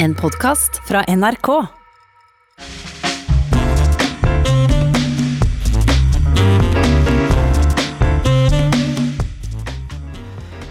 [0.00, 1.66] En podkast fra NRK.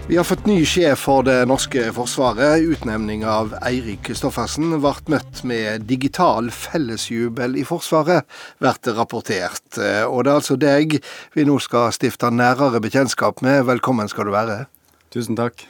[0.07, 2.63] Vi har fått ny sjef for det norske forsvaret.
[2.63, 8.23] Utnevning av Eirik Kristoffersen ble møtt med digital fellesjubel i Forsvaret,
[8.63, 9.65] blir det rapportert.
[10.07, 11.01] Og det er altså deg
[11.35, 13.65] vi nå skal stifte nærere bekjentskap med.
[13.67, 14.63] Velkommen skal du være.
[15.11, 15.67] Tusen takk.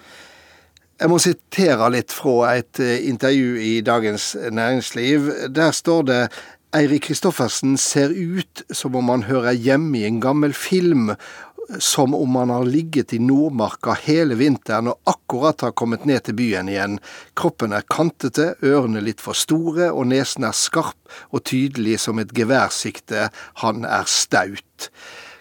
[0.98, 5.27] Jeg må sitere litt fra et intervju i Dagens Næringsliv.
[5.54, 6.21] Der står det
[6.73, 11.12] Eirik Kristoffersen ser ut som om han hører hjemme i en gammel film,
[11.77, 16.40] som om han har ligget i Nordmarka hele vinteren og akkurat har kommet ned til
[16.40, 16.98] byen igjen.
[17.38, 22.34] Kroppen er kantete, ørene litt for store, og nesen er skarp og tydelig som et
[22.34, 23.29] geværsikte.
[23.62, 24.90] Han er staut.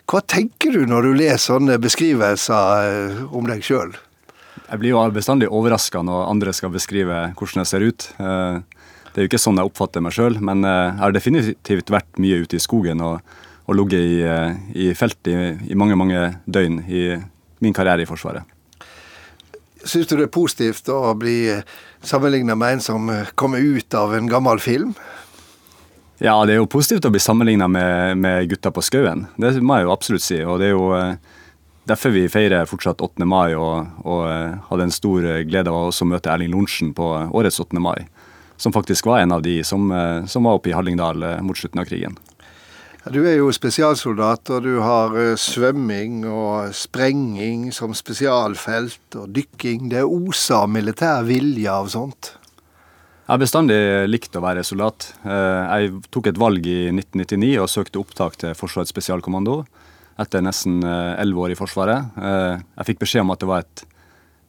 [0.05, 3.97] Hva tenker du når du leser sånne beskrivelser om deg sjøl?
[4.67, 8.07] Jeg blir jo bestandig overraska når andre skal beskrive hvordan jeg ser ut.
[8.19, 12.41] Det er jo ikke sånn jeg oppfatter meg sjøl, men jeg har definitivt vært mye
[12.43, 13.21] ute i skogen og,
[13.71, 15.37] og ligget i, i felt i,
[15.71, 17.05] i, mange, mange døgn i
[17.63, 18.43] min karriere i Forsvaret.
[19.87, 21.39] Syns du det er positivt å bli
[22.03, 24.97] sammenligna med en som kommer ut av en gammel film?
[26.19, 29.29] Ja, det er jo positivt å bli sammenligna med, med gutta på skauen.
[29.39, 30.43] Det må jeg jo absolutt si.
[30.43, 30.91] og det er jo
[31.89, 33.25] derfor vi feirer fortsatt 8.
[33.29, 34.23] mai, og, og
[34.71, 37.79] hadde en stor glede av å møte Erling Lorentzen på årets 8.
[37.83, 38.07] mai.
[38.57, 39.91] Som faktisk var en av de som,
[40.27, 42.17] som var oppe i Hallingdal mot slutten av krigen.
[43.13, 49.87] Du er jo spesialsoldat, og du har svømming og sprenging som spesialfelt, og dykking.
[49.93, 52.33] Det er osa militær vilje av sånt?
[53.27, 53.79] Jeg har bestandig
[54.11, 55.13] likt å være soldat.
[55.23, 59.61] Jeg tok et valg i 1999 og søkte opptak til Forsvarets spesialkommando
[60.23, 62.17] etter nesten elleve år i Forsvaret.
[62.17, 63.83] Jeg fikk beskjed om at det var et,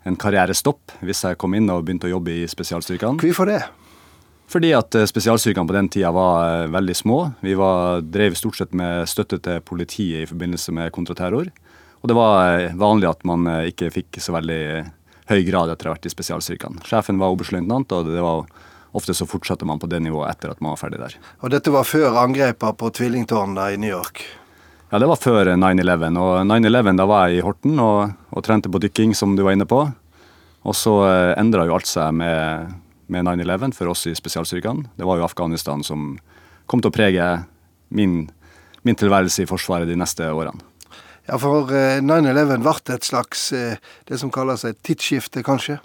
[0.07, 3.19] en karrierestopp hvis jeg kom inn og begynte å jobbe i spesialstyrkene.
[3.19, 3.61] Hvorfor det?
[4.47, 7.17] Fordi at spesialstyrkene på den tida var veldig små.
[7.43, 11.51] Vi var, drev stort sett med støtte til politiet i forbindelse med kontraterror.
[11.99, 14.61] Og det var vanlig at man ikke fikk så veldig
[15.27, 16.87] høy grad etter å ha vært i spesialstyrkene.
[16.87, 18.47] Sjefen var oberstløytnant, og det var
[18.95, 21.17] ofte så fortsatte man på det nivået etter at man var ferdig der.
[21.43, 24.23] Og dette var før angrepene på tvillingtårnene i New York?
[24.89, 26.15] Ja, det var før 9-11.
[26.15, 29.57] Og 9-11, da var jeg i Horten og, og, trente på dykking, som du var
[29.57, 29.81] inne på.
[30.67, 32.71] Og så eh, endra jo alt seg med,
[33.11, 34.87] med 9-11 for oss i spesialstyrkene.
[34.95, 36.13] Det var jo Afghanistan som
[36.71, 37.27] kom til å prege
[37.91, 38.29] min,
[38.87, 40.63] min tilværelse i Forsvaret de neste årene.
[41.27, 45.81] Ja, for 9-11 ble et slags det som kalles et tidsskifte, kanskje?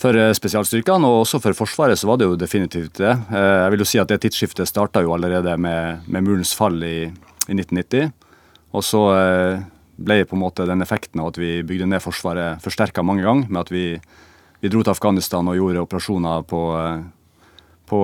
[0.00, 3.12] For spesialstyrkene og også for Forsvaret så var det jo definitivt det.
[3.28, 7.10] Jeg vil jo si at det tidsskiftet starta jo allerede med, med murens fall i,
[7.48, 8.14] i 1990.
[8.76, 9.02] Og så
[9.98, 13.48] ble på en måte den effekten av at vi bygde ned Forsvaret forsterka mange ganger,
[13.50, 13.86] med at vi,
[14.60, 16.60] vi, dro til Afghanistan og gjorde operasjoner på,
[17.90, 18.02] på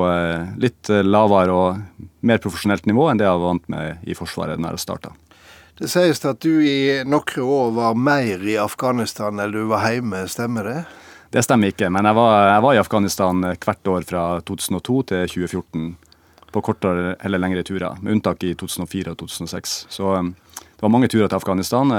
[0.64, 4.74] litt lavere og mer profesjonelt nivå enn det jeg var vant med i Forsvaret da
[4.74, 5.14] jeg starta.
[5.78, 10.22] Det sies at du i noen år var mer i Afghanistan enn du var hjemme,
[10.30, 10.82] stemmer det?
[11.34, 15.24] Det stemmer ikke, men jeg var, jeg var i Afghanistan hvert år fra 2002 til
[15.32, 15.88] 2014
[16.54, 19.72] på kortere eller lengre turer, med unntak i 2004 og 2006.
[19.90, 21.90] Så det var mange turer til Afghanistan.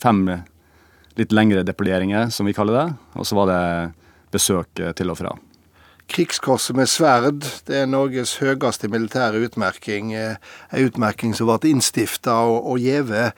[0.00, 0.24] Fem
[1.18, 2.86] litt lengre deployeringer, som vi kaller det.
[3.18, 3.60] Og så var det
[4.32, 5.34] besøk til og fra.
[6.08, 10.14] Krigskorset med sverd det er Norges høyeste militære utmerking.
[10.16, 13.28] En utmerking som ble innstifta og gjeve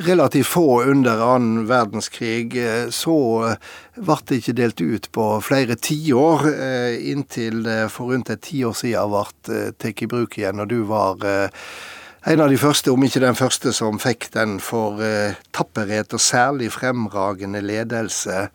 [0.00, 2.56] relativt få under annen verdenskrig.
[2.94, 3.16] Så
[4.00, 6.48] ble det ikke delt ut på flere tiår,
[7.12, 9.24] inntil det for rundt et tiår siden ble
[9.78, 10.62] tatt i bruk igjen.
[10.64, 11.20] Og du var
[12.28, 15.00] en av de første, om ikke den første, som fikk den for
[15.56, 18.48] tapperhet og særlig fremragende ledelse.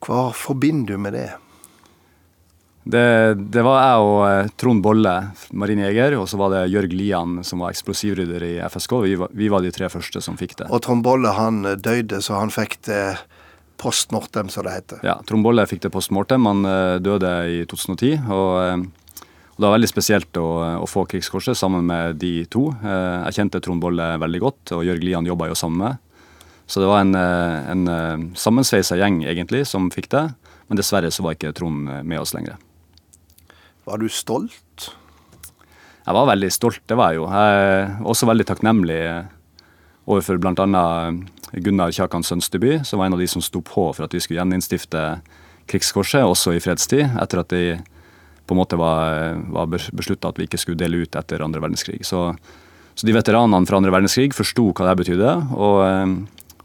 [0.00, 1.30] Hva forbinder du med det?
[2.82, 5.12] Det, det, var jeg og Trond Bolle,
[5.52, 8.94] marinejeger, og så var det Jørg Lian, som var eksplosivrydder i FSK.
[9.04, 10.70] Vi var, vi var, de tre første som fikk det.
[10.72, 13.02] Og Trond Bolle han døde, så han fikk det
[13.80, 15.02] post mortem, som det heter.
[15.04, 16.48] Ja, Trond Bolle fikk det post mortem.
[16.48, 16.64] Han
[17.04, 18.16] døde i 2010.
[18.30, 18.56] og...
[18.80, 18.88] og
[19.60, 20.46] det var veldig spesielt å,
[20.80, 22.70] å, få Krigskorset sammen med de to.
[22.80, 26.32] Jeg kjente Trond Bolle veldig godt, og Jørg Lian jobba jo sammen med.
[26.64, 30.24] Så det var en, en sammensveisa gjeng egentlig som fikk det.
[30.70, 32.56] Men dessverre så var ikke Trond med oss lenger.
[33.90, 34.90] Var du stolt?
[36.06, 37.26] Jeg var veldig stolt, det var jeg jo.
[37.26, 38.98] Jeg er også veldig takknemlig
[40.06, 40.84] overfor bl.a.
[41.58, 44.38] Gunnar Kjakan Sønsteby, som var en av de som sto på for at vi skulle
[44.38, 45.02] gjeninnstifte
[45.70, 47.64] Krigskorset, også i fredstid, etter at de
[48.46, 52.00] på en måte var, var beslutta at vi ikke skulle dele ut etter andre verdenskrig.
[52.06, 52.28] Så,
[52.94, 56.16] så de veteranene fra andre verdenskrig forsto hva det betydde, og,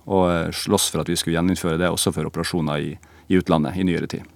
[0.06, 2.96] og sloss for at vi skulle gjeninnføre det også for operasjoner i,
[3.34, 4.35] i utlandet i nyere tid.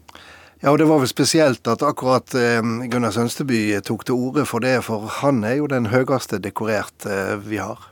[0.59, 2.59] Ja, og det var vel spesielt at akkurat eh,
[2.91, 7.37] Gunnar Sønsteby tok til orde for det, for han er jo den høyeste dekorerte eh,
[7.45, 7.85] vi har.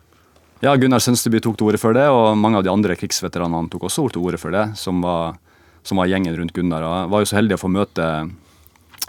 [0.59, 3.87] Ja, Gunnar Sønsteby tok til orde for det, og mange av de andre krigsveteranene tok
[3.87, 5.37] også til orde for det, som var,
[5.87, 6.83] som var gjengen rundt Gunnar.
[6.83, 8.07] Jeg var jo så heldig å få møte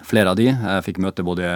[0.07, 0.53] flere av de.
[0.53, 1.53] Jeg fikk møte både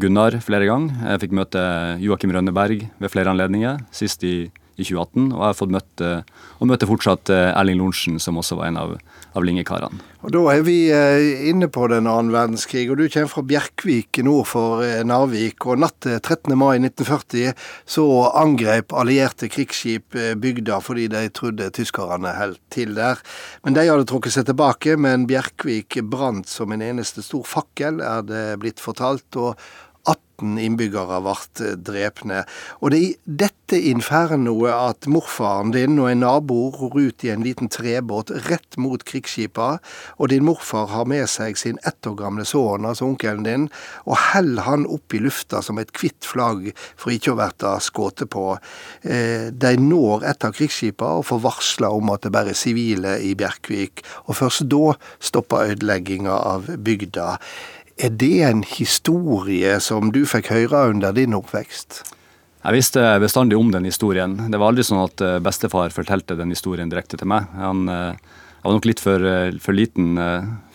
[0.00, 0.92] Gunnar flere ganger.
[1.14, 1.62] Jeg fikk møte
[2.04, 5.30] Joakim Rønneberg ved flere anledninger, sist i, i 2018.
[5.32, 6.12] Og jeg har fått møte,
[6.60, 8.96] og møter fortsatt eh, Erling Lorentzen, som også var en av,
[9.36, 10.00] av linjekarene.
[10.20, 14.20] Og Da er vi eh, inne på den annen verdenskrig, og du kommer fra Bjerkvik
[14.26, 15.66] nord for eh, Narvik.
[15.66, 16.56] og Natt til 13.
[16.58, 17.54] mai 1940
[17.88, 18.06] så
[18.36, 23.22] angrep allierte krigsskip bygda fordi de trodde tyskerne holdt til der.
[23.64, 28.26] Men de hadde trukket seg tilbake, men Bjerkvik brant som en eneste stor fakkel, er
[28.26, 29.28] det blitt fortalt.
[29.36, 29.56] og
[30.40, 32.44] 18 innbyggere ble drepne.
[32.80, 37.30] Og det er i dette infernoet at morfaren din og en nabo ror ut i
[37.30, 39.78] en liten trebåt rett mot krigsskipa,
[40.18, 43.68] og din morfar har med seg sin ett år gamle sønn, altså onkelen din,
[44.06, 48.24] og heller han opp i lufta som et hvitt flagg for ikke å bli skutt
[48.30, 48.46] på.
[49.02, 53.18] Eh, de når et av krigsskipa og får varsla om at det bare er sivile
[53.22, 57.36] i Bjerkvik, og først da stopper ødelegginga av bygda.
[58.00, 61.98] Er det en historie som du fikk høre under din oppvekst?
[62.60, 64.38] Jeg visste bestandig om den historien.
[64.48, 67.50] Det var aldri sånn at eh, bestefar fortalte den historien direkte til meg.
[67.60, 70.16] Han jeg eh, var nok litt for, eh, for liten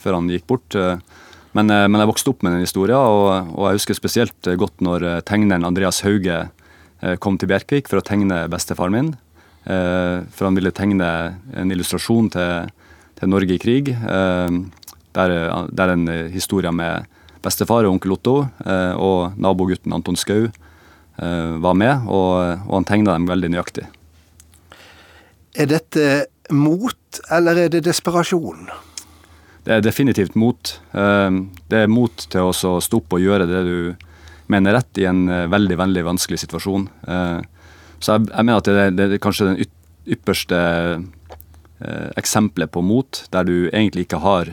[0.02, 0.78] før han gikk bort.
[1.56, 5.06] Men, men, jeg vokste opp med den historien, og, og, jeg husker spesielt godt når
[5.26, 6.50] tegneren Andreas Hauge
[7.24, 9.12] kom til Bjerkvik for å tegne bestefaren min.
[9.64, 11.08] For han ville tegne
[11.56, 12.74] en illustrasjon til,
[13.22, 13.94] til Norge i krig.
[15.16, 15.36] Der,
[15.80, 16.06] der en
[16.36, 17.08] historie med
[17.46, 22.88] bestefar og onkel Otto eh, og nabogutten Anton Skau eh, var med, og, og han
[22.90, 23.86] tegna dem veldig nøyaktig.
[25.56, 28.68] Er dette mot, eller er det desperasjon?
[29.66, 30.76] Det er definitivt mot.
[30.94, 31.40] Eh,
[31.72, 33.78] det er mot til å stå opp og gjøre det du
[34.52, 36.84] mener rett i en veldig veldig vanskelig situasjon.
[37.98, 39.72] Så jeg, jeg mener at det, det, er kanskje den
[40.14, 40.60] ypperste
[42.14, 44.52] eksempelet på mot, der du egentlig ikke har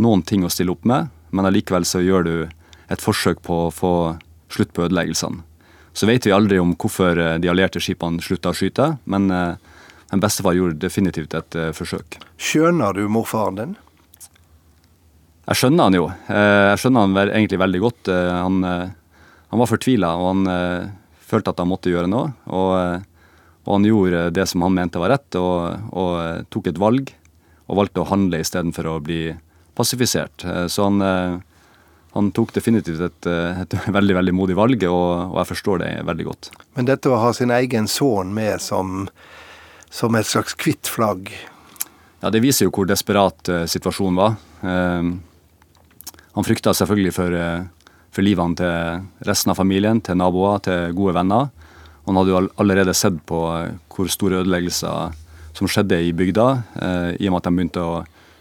[0.00, 2.34] noen ting å stille opp med, men allikevel så gjør du
[2.90, 3.94] et forsøk på å få
[4.50, 5.44] slutt på ødeleggelsene.
[5.92, 10.18] Så vet vi aldri om hvorfor eh, de allierte skipene slutta å skyte, men men
[10.18, 12.18] eh, bestefar gjorde definitivt et uh, forsøk.
[12.40, 13.74] Skjønner du morfaren din?
[15.50, 16.08] Jeg skjønner han jo.
[16.30, 18.10] Jeg skjønner han egentlig veldig godt.
[18.10, 20.90] Han, han var fortvila, og han
[21.26, 22.28] følte at han måtte gjøre noe.
[22.46, 22.74] Og,
[23.64, 27.10] og, han gjorde det som han mente var rett, og, og tok et valg.
[27.66, 29.24] Og valgte å handle istedenfor å bli
[29.74, 30.44] passifisert.
[30.44, 31.38] Eh, så han, eh,
[32.12, 35.92] han tok definitivt et, eh, et, veldig veldig modig valg, og, og, jeg forstår det
[36.08, 36.50] veldig godt.
[36.78, 39.08] Men dette å ha sin egen sønn med som,
[39.90, 41.32] som et slags hvitt flagg
[42.20, 44.34] Ja, Det viser jo hvor desperat uh, situasjonen var.
[44.60, 45.16] Uh,
[46.36, 51.14] han frykta selvfølgelig for, uh, for livene til resten av familien, til naboer, til gode
[51.16, 51.48] venner.
[52.04, 53.40] Han hadde jo allerede sett på
[53.88, 55.16] hvor store ødeleggelser
[55.56, 56.46] som skjedde i bygda,
[57.16, 57.94] i og med at de begynte å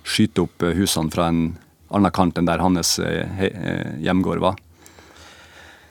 [0.10, 1.44] skyte opp eh, husene fra en
[1.90, 4.60] annen kant enn der hans eh, eh, hjemgård var.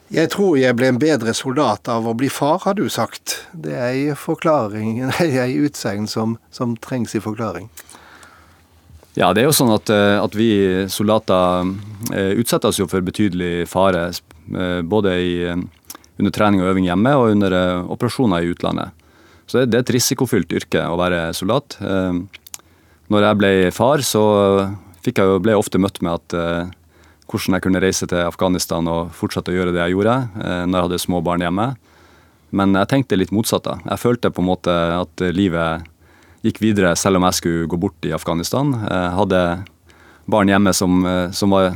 [0.08, 3.42] Jeg tror jeg ble en bedre soldat av å bli far, har du sagt.
[3.52, 7.68] Det er ei forklaring, ei utsegn som, som, trengs i forklaring.
[9.18, 11.66] Ja, det er jo sånn at, at vi soldater
[12.38, 14.12] utsetter oss jo for betydelig fare.
[14.86, 17.56] Både i, under trening og øving hjemme og under
[17.90, 18.94] operasjoner i utlandet.
[19.50, 21.80] Så det, det er et risikofylt yrke å være soldat
[23.08, 24.22] når jeg ble far, så
[25.04, 26.72] fikk jeg jo, ble jeg ofte møtt med at eh,
[27.28, 30.74] hvordan jeg kunne reise til Afghanistan og fortsette å gjøre det jeg gjorde eh, når
[30.76, 31.70] jeg hadde små barn hjemme.
[32.50, 33.66] Men jeg tenkte litt motsatt.
[33.66, 33.78] da.
[33.92, 35.88] Jeg følte på en måte at livet
[36.46, 38.72] gikk videre selv om jeg skulle gå bort i Afghanistan.
[38.78, 39.42] Jeg hadde
[40.28, 41.72] barn hjemme som, eh, som var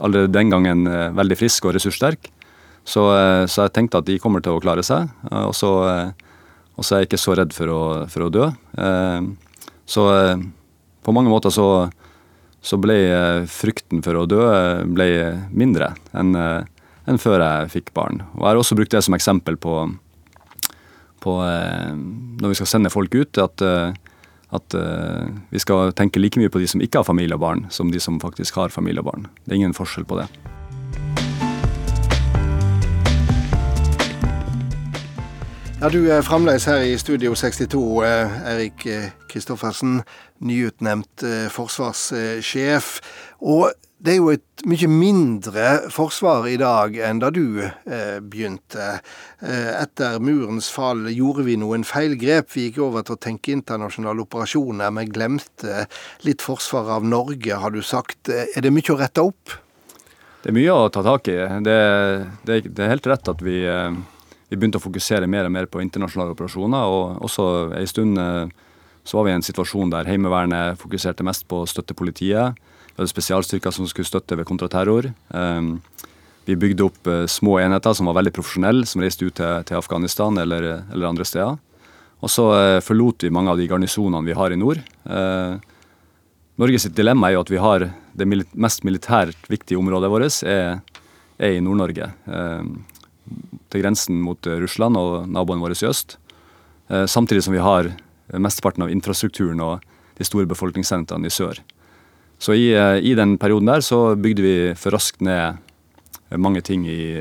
[0.00, 2.30] allerede den gangen eh, veldig friske og ressurssterke.
[2.84, 5.08] Så, eh, så, jeg tenkte at de kommer til å klare seg.
[5.32, 5.72] Og så,
[6.76, 7.82] og så er jeg ikke så redd for å,
[8.12, 8.46] for å dø.
[9.88, 10.04] Så
[11.08, 11.88] på mange måter så,
[12.60, 16.66] så ble eh, frykten for å dø eh, mindre enn, eh,
[17.08, 18.20] enn før jeg fikk barn.
[18.34, 19.78] Og Jeg har også brukt det som eksempel på,
[21.24, 23.64] på når vi skal sende folk ut, at,
[24.52, 24.76] at
[25.48, 28.04] vi skal tenke like mye på de som ikke har familie og barn, som de
[28.04, 29.26] som faktisk har familie og barn.
[29.46, 30.28] Det er ingen forskjell på det.
[35.78, 38.82] Ja, Du er fremdeles her i Studio 62, Erik
[39.30, 40.00] Kristoffersen
[40.42, 42.88] nyutnevnt eh, forsvarssjef.
[43.46, 43.70] Og
[44.02, 48.88] det er jo et mye mindre forsvar i dag enn da du eh, begynte.
[49.38, 52.50] Eh, etter murens fall gjorde vi noen feilgrep.
[52.56, 55.86] Vi gikk over til å tenke internasjonale operasjoner, men glemte
[56.26, 58.34] litt forsvar av Norge, har du sagt.
[58.34, 59.58] Er det mye å rette opp?
[60.42, 61.38] Det er mye å ta tak i.
[61.66, 61.80] Det,
[62.50, 63.98] det, det er helt rett at vi, eh,
[64.48, 66.84] vi, begynte å fokusere mer og mer på internasjonale operasjoner.
[66.84, 68.48] og også en stund eh,
[69.08, 72.58] så var vi i en situasjon der Heimevernet fokuserte mest på å støtte politiet.
[72.92, 75.08] Vi hadde spesialstyrker som skulle støtte ved kontraterror.
[75.32, 75.78] Ehm,
[76.44, 80.36] vi bygde opp eh, små enheter som var veldig profesjonelle, som reiste ut til, Afghanistan
[80.42, 81.56] eller, eller, andre steder.
[82.20, 84.84] Og så eh, forlot vi mange av de garnisonene vi har i nord.
[85.08, 85.56] Eh,
[86.58, 87.86] Norges dilemma er jo at vi har
[88.18, 90.80] det mest militært viktige området vårt er,
[91.38, 92.10] er i Nord-Norge.
[93.68, 96.16] Til grensen mot Russland og naboene våre i øst.
[96.88, 97.90] Samtidig som vi har
[98.32, 99.84] mesteparten av infrastrukturen og
[100.18, 101.60] de store befolkningssentrene i sør.
[102.38, 105.58] Så i, eh, i, den perioden der så bygde vi for raskt ned
[106.38, 107.16] mange ting i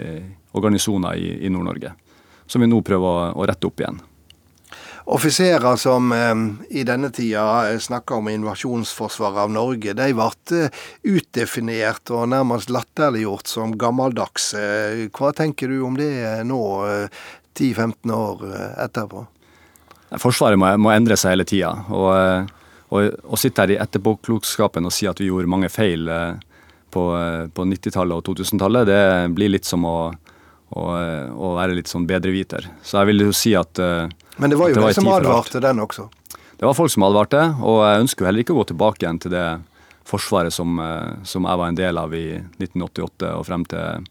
[0.54, 1.94] organisasjoner i, i Nord-Norge.
[2.48, 4.00] Som vi nå prøver å, å rette opp igjen.
[5.08, 6.34] Offiserer som eh,
[6.80, 13.48] i denne tida snakka om invasjonsforsvaret av Norge, de ble eh, utdefinert og nærmest latterliggjort
[13.48, 14.68] som gammeldagse.
[15.16, 16.12] Hva tenker du om det
[16.50, 16.62] nå,
[17.56, 18.46] 10-15 år
[18.84, 19.24] etterpå?
[20.20, 21.74] Forsvaret må, må endre seg hele tida.
[22.88, 26.38] Å sitte her i etterpåklokskapen og si at vi gjorde mange feil eh,
[26.94, 29.02] på, eh, på 90-tallet og 2000-tallet, det
[29.36, 29.98] blir litt som å,
[30.72, 32.70] å, å, være litt sånn bedreviter.
[32.84, 35.82] Så jeg vil jo si at eh, Men det var jo det, som advarte den
[35.84, 36.08] også?
[36.58, 39.20] Det var folk som advarte, og jeg ønsker jo heller ikke å gå tilbake igjen
[39.22, 39.48] til det
[40.08, 40.80] forsvaret som,
[41.28, 44.08] som jeg var en del av i 1988 og frem til,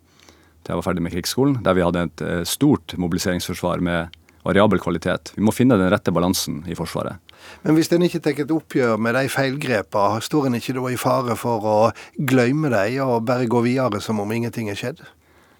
[0.62, 4.14] til jeg var ferdig med krigsskolen, der vi hadde et stort mobiliseringsforsvar med
[4.46, 5.32] variabel kvalitet.
[5.34, 7.18] Vi må finne den rette balansen i Forsvaret.
[7.64, 10.98] Men hvis en ikke tar et oppgjør med de feilgrepene, står en ikke da i
[11.00, 11.76] fare for å
[12.16, 15.02] glemme dem og bare gå videre som om ingenting er skjedd?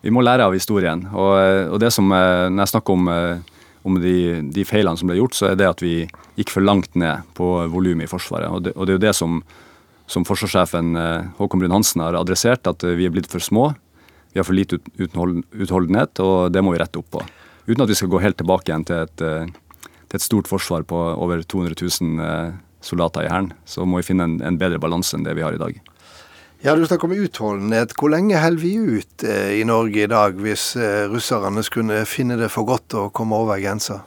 [0.04, 1.06] Vi må lære av historien.
[1.11, 1.35] Og,
[1.73, 3.55] og det som, eh, når jeg snakker om, eh,
[3.87, 4.16] om de,
[4.52, 5.95] de, feilene som ble gjort, så er det at vi
[6.38, 8.50] gikk for langt ned på volumet i Forsvaret.
[8.50, 9.40] Og det, og det, er jo det som,
[10.11, 13.71] som forsvarssjefen eh, Håkon Brun-Hansen har adressert, at vi er blitt for små.
[14.35, 17.23] Vi har for lite utholdenhet, og det må vi rette opp på.
[17.66, 19.25] Uten at vi skal gå helt tilbake igjen til et
[20.07, 24.09] til et stort forsvar på over 200 000 eh, soldater i Hæren, så må vi
[24.11, 25.78] finne en, en bedre balanse enn det vi har i dag.
[26.64, 27.92] Ja, Du snakker om utholdenhet.
[27.98, 32.38] Hvor lenge holder vi ut eh, i Norge i dag hvis eh, russerne skulle finne
[32.40, 34.00] det for godt å komme over grensa?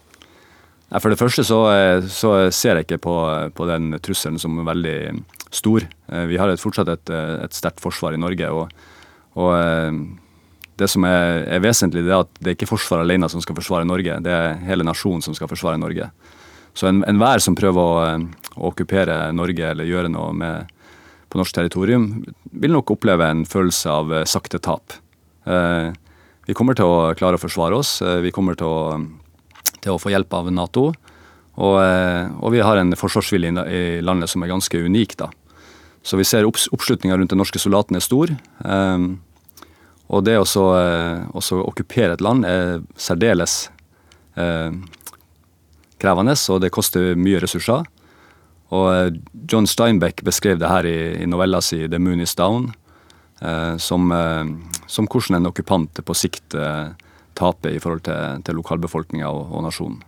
[0.89, 3.17] For det første så, eh, så, ser jeg ikke på,
[3.53, 4.97] på, den trusselen som veldig
[5.53, 5.85] stor.
[6.29, 7.11] Vi har et, fortsatt et,
[7.45, 8.49] et sterkt forsvar i Norge.
[8.49, 8.73] og,
[9.39, 9.53] og
[10.79, 13.57] det som er, er, vesentlig, det er at det er ikke Forsvaret alene som skal
[13.57, 16.07] forsvare Norge, det er hele nasjonen som skal forsvare Norge.
[16.77, 18.03] Så enhver en som prøver å,
[18.55, 20.71] å, okkupere Norge eller gjøre noe med,
[21.29, 22.05] på norsk territorium,
[22.51, 24.95] vil nok oppleve en følelse av eh, sakte tap.
[25.45, 25.89] Eh,
[26.49, 27.99] vi kommer til å klare å forsvare oss.
[28.01, 28.97] Eh, vi kommer til å,
[29.79, 30.89] til å få hjelp av Nato.
[31.59, 35.17] Og, og, vi har en forsvarsvilje i landet som er ganske unik.
[35.19, 35.27] da.
[36.07, 38.31] Så vi ser oppslutninga rundt den norske soldaten er stor.
[40.07, 43.57] Og det å så okkupere et land er særdeles
[45.99, 47.83] krevende, og det koster mye ressurser.
[48.75, 49.13] Og eh,
[49.49, 52.69] John Steinbeck beskrev det her i, i novella si 'The Moon Is Down'
[53.41, 54.45] eh, som, eh,
[54.87, 56.91] som, hvordan en okkupant på sikt eh,
[57.33, 60.03] taper i forhold til, til lokalbefolkninga og, og nasjonen.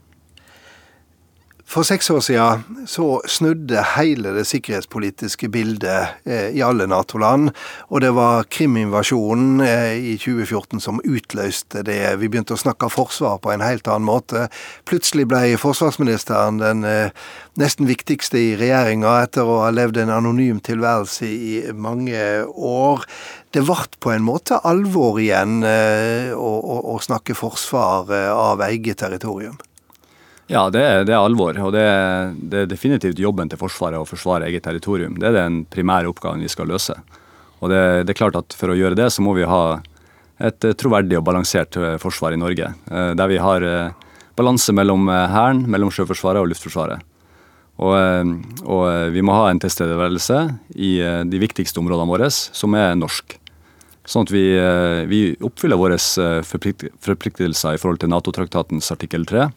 [1.71, 7.53] For seks år siden så snudde hele det sikkerhetspolitiske bildet eh, i alle Nato-land.
[7.87, 12.01] Og det var Krim-invasjonen eh, i 2014 som utløste det.
[12.19, 14.49] Vi begynte å snakke forsvar på en helt annen måte.
[14.83, 17.15] Plutselig ble forsvarsministeren den eh,
[17.61, 22.19] nesten viktigste i regjeringa etter å ha levd en anonym tilværelse i mange
[22.51, 23.07] år.
[23.55, 29.55] Det ble på en måte alvor igjen eh, å, snakke forsvar av eget territorium.
[30.51, 31.55] Ja, det er, det er alvor.
[31.63, 35.15] Og det er, det er, definitivt jobben til Forsvaret å forsvare eget territorium.
[35.19, 36.97] Det er den primære oppgaven vi skal løse.
[37.61, 39.79] Og det, det, er klart at For å gjøre det, så må vi ha
[40.41, 42.67] et eh, troverdig og balansert eh, forsvar i Norge.
[42.67, 43.63] Eh, der vi har
[44.35, 47.07] balanse mellom Hæren, mellom Sjøforsvaret og Luftforsvaret.
[47.81, 47.95] Og,
[48.67, 50.37] og, vi må ha en tilstedeværelse
[50.75, 50.91] i
[51.31, 53.35] de viktigste områdene våre, som er norsk.
[54.07, 54.43] Sånn at vi,
[55.09, 59.47] vi oppfyller våre forpliktelser i forhold til Nato-traktatens artikkel 3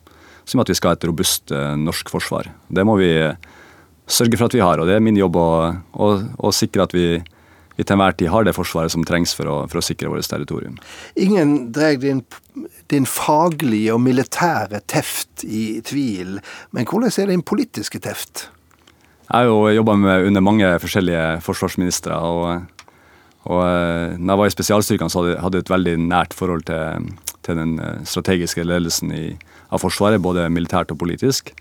[0.44, 2.50] som at vi skal ha et robust eh, norsk forsvar.
[2.68, 3.12] Det må vi
[4.06, 5.50] sørge for at vi har, og det er min jobb å,
[5.96, 7.06] å, å sikre at vi,
[7.76, 10.28] vi til enhver tid har det forsvaret som trengs for å, for å sikre vårt
[10.28, 10.76] territorium.
[11.16, 12.20] Ingen dreier din,
[12.92, 16.36] din, faglige og militære teft i tvil,
[16.76, 18.48] men hvordan er din politiske teft?
[19.24, 19.96] Jeg har jo jobba
[20.28, 22.12] under mange forskjellige forsvarsministre.
[22.12, 22.68] og
[23.44, 27.08] Og uh, når jeg var i spesialstyrkene, så hadde jeg et veldig nært forhold til,
[27.44, 27.76] til den
[28.08, 29.26] strategiske ledelsen i,
[29.70, 31.52] av Forsvaret, både militært og politisk.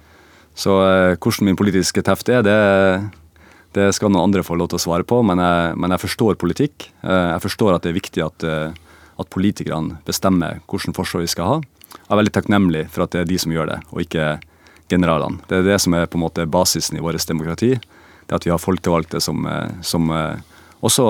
[0.56, 2.58] Så eh, hvordan min politiske teft er, det,
[3.74, 5.22] det, skal noen andre få lov til å svare på.
[5.26, 6.90] Men jeg, men jeg forstår politikk.
[7.02, 11.50] Uh, jeg forstår at det er viktig at, at politikerne bestemmer hvordan forsvar vi skal
[11.50, 11.60] ha.
[11.94, 14.38] Jeg er veldig takknemlig for at det er de som gjør det, og ikke
[14.90, 15.42] generalene.
[15.50, 17.76] Det er det som er på en måte basisen i vårt demokrati.
[18.24, 19.46] Det at vi har folkevalgte som,
[19.86, 20.10] som
[20.82, 21.06] også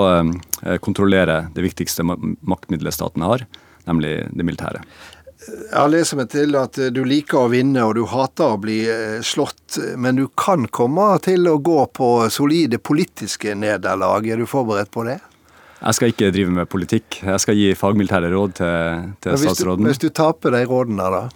[0.84, 3.46] kontrollerer det viktigste maktmiddelet staten har,
[3.88, 4.84] nemlig det militære.
[5.44, 9.20] Jeg leser meg til at du liker å vinne og du hater å bli eh,
[9.20, 14.24] slått, men du kan komme til å gå på solide politiske nederlag.
[14.24, 15.18] Er du forberedt på det?
[15.84, 17.18] Jeg skal ikke drive med politikk.
[17.26, 19.84] Jeg skal gi fagmilitære råd til, til hvis statsråden.
[19.84, 21.26] Du, hvis du taper de rådene, da?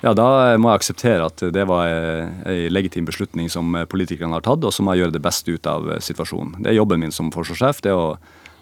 [0.00, 4.62] Ja, da må jeg akseptere at det var en legitim beslutning som politikerne har tatt,
[4.64, 6.62] og så må jeg gjøre det beste ut av situasjonen.
[6.62, 7.82] Det er jobben min som forsvarssjef.
[7.84, 8.14] Det er å,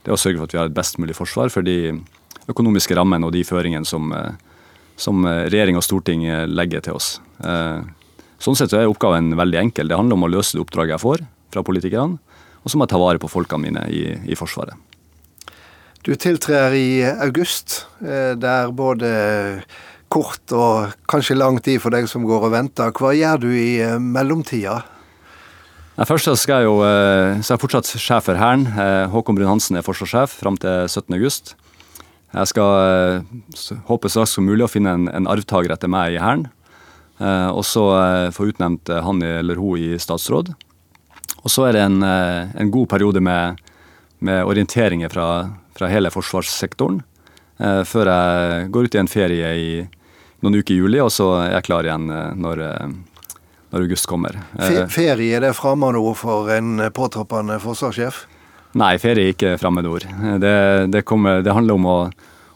[0.03, 1.77] det er å sørge for at vi har et best mulig forsvar for de
[2.49, 4.13] økonomiske rammene og de føringene som,
[4.97, 7.19] som regjering og storting legger til oss.
[8.39, 9.91] Sånn sett så er oppgaven veldig enkel.
[9.91, 12.19] Det handler om å løse det oppdraget jeg får fra politikerne,
[12.63, 14.77] og så må jeg ta vare på folkene mine i, i Forsvaret.
[16.07, 19.09] Du tiltrer i august, Det er både
[20.09, 22.93] kort og kanskje lang tid for deg som går og venter.
[22.97, 24.81] Hva gjør du i mellomtida?
[25.99, 28.69] Først så skal jeg jo, så er jeg fortsatt sjef for Hæren.
[29.11, 31.57] Håkon Brun-Hansen er forsvarssjef fram til 17.8.
[32.33, 33.25] Jeg skal
[33.89, 36.49] håpe så raskt som mulig å finne en, en arvtaker etter meg i Hæren.
[37.19, 37.85] Og så
[38.37, 40.53] få utnevnt han eller hun i statsråd.
[41.41, 43.59] Og så er det en, en god periode med,
[44.21, 45.29] med orienteringer fra,
[45.75, 47.01] fra hele forsvarssektoren.
[47.59, 49.71] Før jeg går ut i en ferie i
[50.45, 52.07] noen uker i juli, og så er jeg klar igjen
[52.39, 52.65] når,
[53.73, 54.39] når august kommer.
[54.93, 58.27] Ferie, er det fremmedord for en påtroppende forsvarssjef?
[58.77, 60.05] Nei, ferie er ikke fremmedord.
[60.43, 60.53] Det,
[60.93, 61.05] det,
[61.45, 61.97] det handler om å,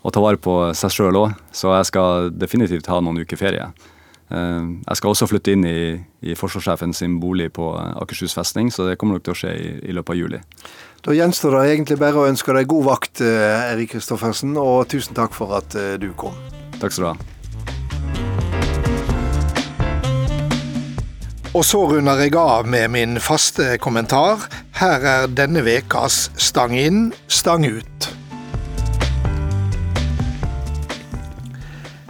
[0.03, 3.71] å, ta vare på seg sjøl òg, så jeg skal definitivt ha noen uker ferie.
[4.33, 5.93] Jeg skal også flytte inn i,
[6.25, 9.75] i forsvarssjefen sin bolig på Akershus festning, så det kommer nok til å skje i,
[9.91, 10.41] i løpet av juli.
[11.05, 15.37] Da gjenstår det egentlig bare å ønske deg god vakt, Erik Kristoffersen, og tusen takk
[15.37, 16.37] for at du kom.
[16.79, 17.32] Takk skal du ha.
[21.53, 24.47] Og så runder jeg av med min faste kommentar.
[24.79, 28.07] Her er denne vekas Stang inn, stang ut.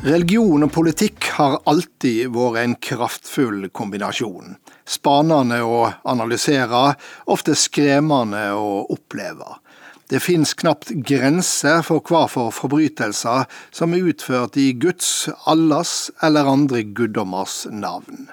[0.07, 4.55] Religion og politikk har alltid vært en kraftfull kombinasjon.
[4.87, 5.81] Spanende å
[6.13, 6.83] analysere,
[7.27, 9.57] ofte skremmende å oppleve.
[10.07, 16.51] Det fins knapt grenser for hva for forbrytelser som er utført i Guds, Allas eller
[16.55, 18.31] andre guddommers navn.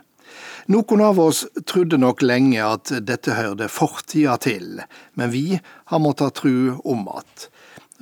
[0.70, 4.84] Noen av oss trodde nok lenge at dette hørte fortida til,
[5.18, 5.58] men vi
[5.90, 7.48] har måttet tru om at.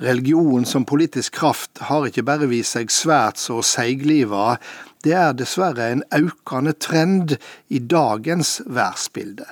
[0.04, 4.58] Religion som politisk kraft har ikke bare vist seg svært så seigliva,
[5.04, 7.36] det er dessverre en økende trend
[7.68, 9.46] i dagens verdensbilde.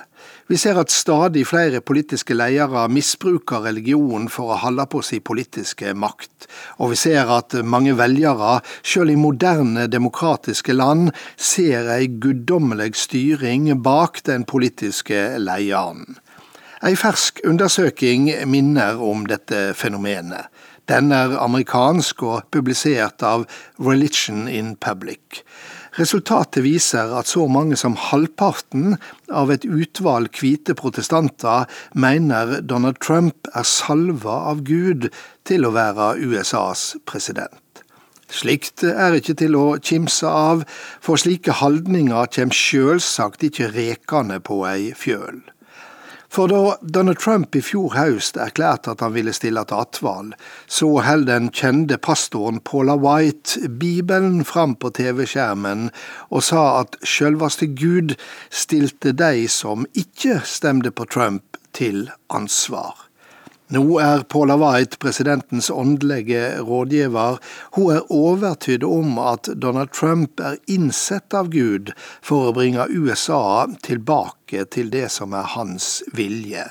[0.47, 5.91] Vi ser at stadig flere politiske ledere misbruker religion for å holde på sin politiske
[5.91, 6.47] makt,
[6.79, 13.73] og vi ser at mange velgere, selv i moderne demokratiske land, ser ei guddommelig styring
[13.83, 16.17] bak den politiske lederen.
[16.85, 20.47] Ei fersk undersøking minner om dette fenomenet.
[20.87, 23.43] Den er amerikansk og publisert av
[23.83, 25.43] Religion in Public.
[25.97, 28.95] Resultatet viser at så mange som halvparten
[29.33, 31.65] av et utvalg hvite protestanter
[31.97, 35.09] mener Donald Trump er salva av Gud
[35.49, 37.83] til å være USAs president.
[38.27, 40.63] Slikt er ikke til å kimse av,
[41.01, 45.39] for slike holdninger kommer selvsagt ikke rekende på ei fjøl.
[46.29, 50.33] For da Donald Trump i fjor høst erklærte at han ville stille til attvalg,
[50.67, 55.89] så holder den kjente pastoren Paula White Bibelen fram på TV-skjermen
[56.29, 58.17] og sa at sjølvaste Gud
[58.51, 61.43] stilte de som ikke stemte på Trump,
[61.77, 63.06] til ansvar.
[63.67, 67.37] Nå er Paula White presidentens åndelige rådgiver.
[67.75, 71.91] Hun er overtydd om at Donald Trump er innsett av Gud
[72.23, 76.63] for å bringe USA tilbake til det som er hans vilje.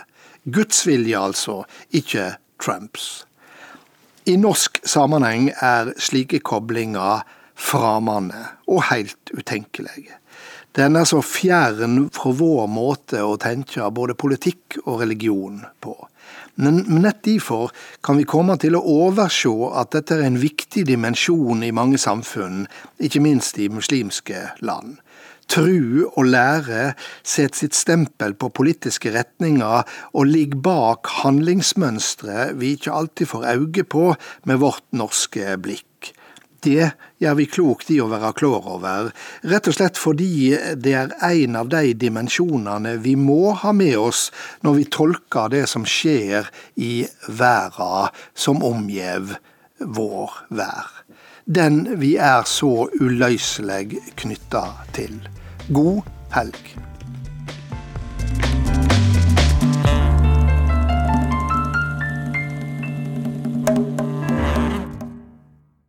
[0.48, 1.59] Guds vilje, altså,
[1.92, 3.26] ikke Trumps.
[4.24, 8.40] I norsk sammenheng er slike koblinger framande
[8.72, 10.16] og helt utenkelige.
[10.76, 15.94] Den er så fjern fra vår måte å tenke både politikk og religion på.
[16.56, 17.72] Men nett derfor
[18.04, 22.64] kan vi komme til å overse at dette er en viktig dimensjon i mange samfunn,
[22.96, 25.00] ikke minst i muslimske land.
[25.46, 32.94] tru og lære setter sitt stempel på politiske retninger og ligger bak handlingsmønstre vi ikke
[32.98, 34.08] alltid får øye på
[34.50, 36.15] med vårt norske blikk.
[36.66, 36.90] Det
[37.22, 39.11] gjør vi klokt i å være klar over,
[39.46, 44.29] rett og slett fordi det er en av de dimensjonene vi må ha med oss
[44.66, 49.37] når vi tolker det som skjer i verda som omgjev
[49.79, 50.90] vår vær.
[51.46, 55.20] Den vi er så uløselig knytta til.
[55.70, 56.02] God
[56.35, 56.95] helg.